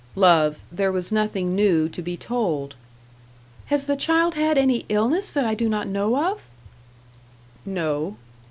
"Love 0.15 0.57
there 0.71 0.91
was 0.91 1.11
nothing 1.11 1.53
new 1.55 1.87
to 1.87 2.01
be 2.01 2.17
told." 2.17 2.73
"Has 3.67 3.85
the 3.85 3.95
child 3.95 4.33
had 4.33 4.57
any 4.57 4.83
illness 4.89 5.31
that 5.31 5.45
I 5.45 5.53
do 5.53 5.69
not 5.69 5.85
know 5.87 6.15
of?" 6.25 6.45
"No." 7.67 8.15